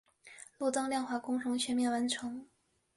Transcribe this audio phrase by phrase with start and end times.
[0.57, 2.47] 路灯亮化工程全面完成。